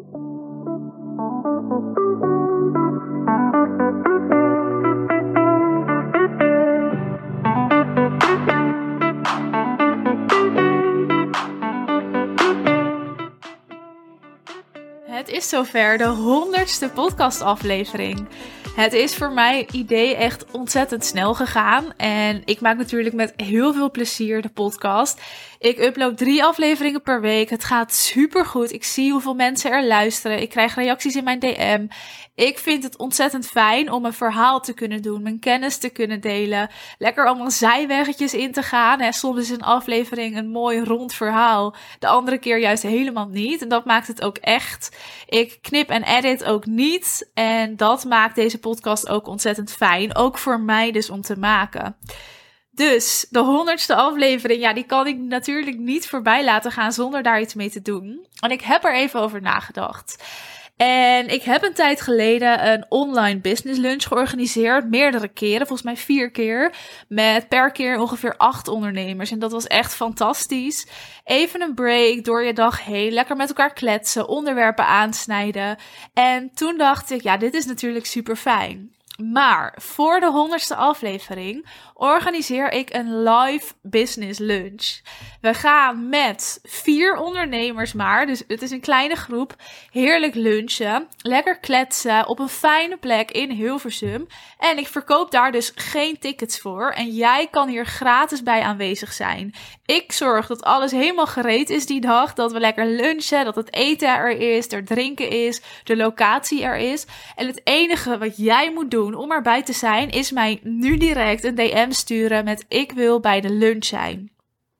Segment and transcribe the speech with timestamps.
[0.00, 0.14] Thank
[2.22, 2.37] you.
[15.28, 18.28] Is zover, de honderdste podcastaflevering.
[18.76, 21.92] Het is voor mijn idee echt ontzettend snel gegaan.
[21.96, 25.20] En ik maak natuurlijk met heel veel plezier de podcast.
[25.58, 27.50] Ik upload drie afleveringen per week.
[27.50, 28.72] Het gaat super goed.
[28.72, 30.40] Ik zie hoeveel mensen er luisteren.
[30.40, 31.86] Ik krijg reacties in mijn DM.
[32.34, 36.20] Ik vind het ontzettend fijn om een verhaal te kunnen doen, mijn kennis te kunnen
[36.20, 36.70] delen.
[36.98, 39.00] Lekker allemaal zijweggetjes in te gaan.
[39.00, 41.74] En soms is een aflevering een mooi rond verhaal.
[41.98, 43.62] De andere keer juist helemaal niet.
[43.62, 44.96] En dat maakt het ook echt.
[45.28, 47.30] Ik knip en edit ook niet.
[47.34, 50.16] En dat maakt deze podcast ook ontzettend fijn.
[50.16, 51.96] Ook voor mij dus om te maken.
[52.70, 57.40] Dus de honderdste aflevering, ja, die kan ik natuurlijk niet voorbij laten gaan zonder daar
[57.40, 58.26] iets mee te doen.
[58.40, 60.24] En ik heb er even over nagedacht.
[60.78, 64.90] En ik heb een tijd geleden een online business lunch georganiseerd.
[64.90, 66.74] Meerdere keren, volgens mij vier keer.
[67.08, 69.30] Met per keer ongeveer acht ondernemers.
[69.30, 70.86] En dat was echt fantastisch.
[71.24, 73.12] Even een break door je dag heen.
[73.12, 75.76] Lekker met elkaar kletsen, onderwerpen aansnijden.
[76.14, 78.96] En toen dacht ik, ja, dit is natuurlijk super fijn.
[79.24, 85.00] Maar voor de honderdste aflevering organiseer ik een live business lunch.
[85.40, 89.54] We gaan met vier ondernemers maar, dus het is een kleine groep,
[89.90, 94.26] heerlijk lunchen, lekker kletsen op een fijne plek in Hilversum.
[94.58, 99.12] En ik verkoop daar dus geen tickets voor en jij kan hier gratis bij aanwezig
[99.12, 99.54] zijn.
[99.86, 103.74] Ik zorg dat alles helemaal gereed is die dag, dat we lekker lunchen, dat het
[103.74, 107.06] eten er is, er drinken is, de locatie er is.
[107.36, 111.44] En het enige wat jij moet doen om erbij te zijn, is mij nu direct
[111.44, 114.30] een DM sturen met ik wil bij de lunch zijn.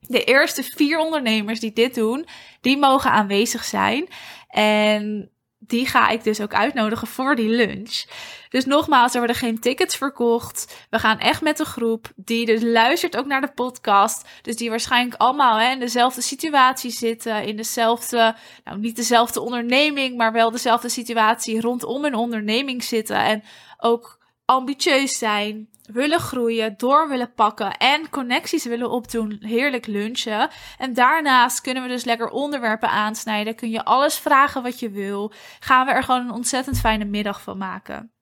[0.00, 2.26] De eerste vier ondernemers die dit doen,
[2.60, 4.08] die mogen aanwezig zijn.
[4.48, 8.04] En die ga ik dus ook uitnodigen voor die lunch.
[8.48, 10.86] Dus nogmaals, er worden geen tickets verkocht.
[10.90, 14.28] We gaan echt met de groep die dus luistert ook naar de podcast.
[14.42, 17.44] Dus die waarschijnlijk allemaal hè, in dezelfde situatie zitten.
[17.44, 23.16] In dezelfde, nou niet dezelfde onderneming, maar wel dezelfde situatie rondom een onderneming zitten.
[23.16, 23.42] En
[23.78, 24.17] ook
[24.50, 30.48] ambitieus zijn, willen groeien, door willen pakken en connecties willen opdoen, heerlijk lunchen.
[30.78, 33.54] En daarnaast kunnen we dus lekker onderwerpen aansnijden.
[33.54, 35.32] Kun je alles vragen wat je wil.
[35.60, 38.12] Gaan we er gewoon een ontzettend fijne middag van maken.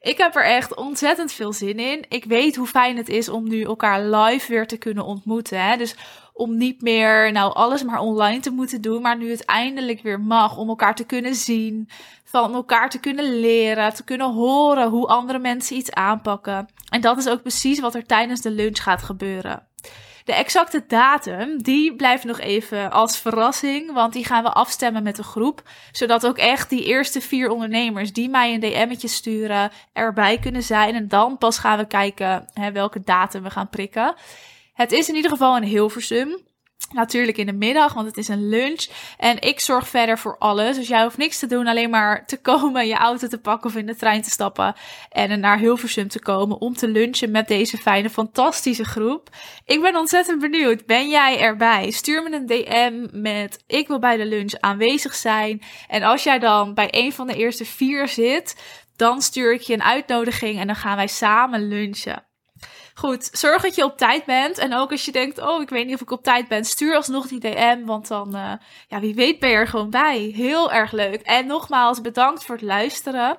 [0.00, 2.04] Ik heb er echt ontzettend veel zin in.
[2.08, 5.62] Ik weet hoe fijn het is om nu elkaar live weer te kunnen ontmoeten.
[5.62, 5.76] Hè?
[5.76, 5.96] Dus
[6.36, 10.20] om niet meer nou alles maar online te moeten doen, maar nu het eindelijk weer
[10.20, 11.88] mag om elkaar te kunnen zien,
[12.24, 16.68] van elkaar te kunnen leren, te kunnen horen hoe andere mensen iets aanpakken.
[16.88, 19.66] En dat is ook precies wat er tijdens de lunch gaat gebeuren.
[20.24, 25.16] De exacte datum, die blijft nog even als verrassing, want die gaan we afstemmen met
[25.16, 30.38] de groep, zodat ook echt die eerste vier ondernemers die mij een DM'tje sturen erbij
[30.38, 30.94] kunnen zijn.
[30.94, 34.14] En dan pas gaan we kijken hè, welke datum we gaan prikken.
[34.76, 36.38] Het is in ieder geval een Hilversum.
[36.92, 38.86] Natuurlijk in de middag, want het is een lunch.
[39.16, 40.76] En ik zorg verder voor alles.
[40.76, 43.76] Dus jij hoeft niks te doen, alleen maar te komen, je auto te pakken of
[43.76, 44.74] in de trein te stappen.
[45.08, 49.28] En naar Hilversum te komen om te lunchen met deze fijne, fantastische groep.
[49.64, 50.86] Ik ben ontzettend benieuwd.
[50.86, 51.90] Ben jij erbij?
[51.90, 55.62] Stuur me een DM met ik wil bij de lunch aanwezig zijn.
[55.88, 58.56] En als jij dan bij een van de eerste vier zit,
[58.96, 62.25] dan stuur ik je een uitnodiging en dan gaan wij samen lunchen.
[62.98, 64.58] Goed, zorg dat je op tijd bent.
[64.58, 66.96] En ook als je denkt, oh, ik weet niet of ik op tijd ben, stuur
[66.96, 67.84] alsnog die DM.
[67.84, 68.52] Want dan, uh,
[68.88, 70.32] ja, wie weet ben je er gewoon bij.
[70.34, 71.20] Heel erg leuk.
[71.20, 73.38] En nogmaals, bedankt voor het luisteren.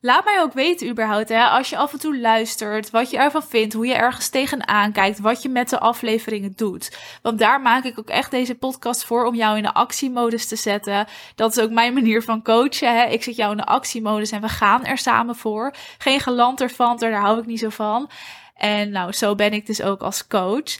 [0.00, 3.42] Laat mij ook weten überhaupt, hè, als je af en toe luistert, wat je ervan
[3.42, 6.96] vindt, hoe je ergens tegenaan kijkt, wat je met de afleveringen doet.
[7.22, 10.56] Want daar maak ik ook echt deze podcast voor om jou in de actiemodus te
[10.56, 11.06] zetten.
[11.34, 12.96] Dat is ook mijn manier van coachen.
[12.96, 13.04] Hè.
[13.04, 15.74] Ik zet jou in de actiemodus en we gaan er samen voor.
[15.98, 18.10] Geen gelanter van, daar hou ik niet zo van.
[18.56, 20.78] En nou, zo ben ik dus ook als coach.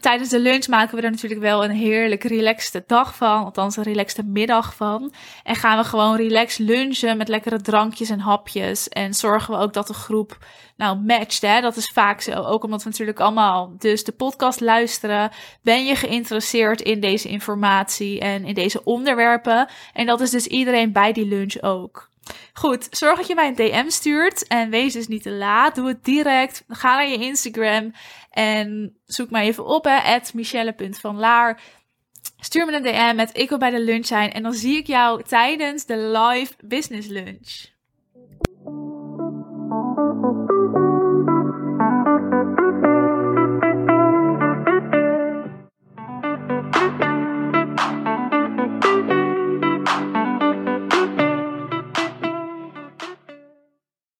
[0.00, 3.44] Tijdens de lunch maken we er natuurlijk wel een heerlijk relaxte dag van.
[3.44, 5.12] Althans, een relaxte middag van.
[5.42, 8.88] En gaan we gewoon relaxed lunchen met lekkere drankjes en hapjes.
[8.88, 10.38] En zorgen we ook dat de groep
[10.76, 11.42] nou matcht.
[11.42, 11.60] Hè?
[11.60, 12.32] Dat is vaak zo.
[12.32, 15.30] Ook omdat we natuurlijk allemaal dus de podcast luisteren.
[15.62, 19.68] Ben je geïnteresseerd in deze informatie en in deze onderwerpen?
[19.92, 22.12] En dat is dus iedereen bij die lunch ook.
[22.52, 25.74] Goed, zorg dat je mij een DM stuurt en wees dus niet te laat.
[25.74, 26.64] Doe het direct.
[26.68, 27.92] Ga naar je Instagram
[28.30, 31.60] en zoek mij even op, hè, michelle.vanlaar.
[32.40, 34.86] Stuur me een DM met ik wil bij de lunch zijn en dan zie ik
[34.86, 37.73] jou tijdens de live business lunch.